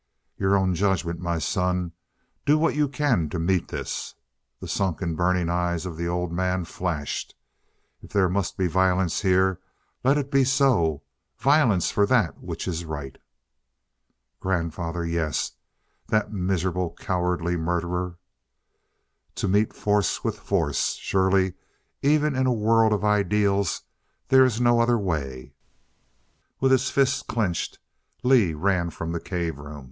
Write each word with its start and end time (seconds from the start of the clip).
"Your 0.35 0.57
own 0.57 0.73
judgement, 0.73 1.19
my 1.19 1.37
son 1.37 1.91
do 2.43 2.57
what 2.57 2.73
you 2.73 2.87
can 2.89 3.29
to 3.29 3.37
meet 3.37 3.67
this." 3.67 4.15
The 4.59 4.67
sunken, 4.67 5.15
burning 5.15 5.47
eyes 5.47 5.85
of 5.85 5.95
the 5.95 6.07
old 6.07 6.31
man 6.31 6.65
flashed. 6.65 7.35
"If 8.01 8.09
there 8.11 8.27
must 8.27 8.57
be 8.57 8.65
violence 8.65 9.21
here, 9.21 9.59
let 10.03 10.17
it 10.17 10.31
be 10.31 10.43
so. 10.43 11.03
Violence 11.37 11.91
for 11.91 12.07
that 12.07 12.39
which 12.39 12.67
is 12.67 12.83
right." 12.83 13.19
"Grandfather 14.39 15.05
yes! 15.05 15.51
That 16.07 16.33
miserable 16.33 16.95
cowardly 16.99 17.55
murderer" 17.55 18.17
To 19.35 19.47
meet 19.47 19.71
force, 19.71 20.23
with 20.23 20.39
force. 20.39 20.93
Surely, 20.95 21.53
even 22.01 22.35
in 22.35 22.47
a 22.47 22.51
world 22.51 22.91
of 22.91 23.05
ideals, 23.05 23.83
there 24.29 24.45
is 24.45 24.59
no 24.59 24.79
other 24.79 24.97
way. 24.97 25.53
With 26.59 26.71
his 26.71 26.89
fists 26.89 27.21
clenched, 27.21 27.77
Lee 28.23 28.55
ran 28.55 28.89
from 28.89 29.11
the 29.11 29.19
cave 29.21 29.59
room. 29.59 29.79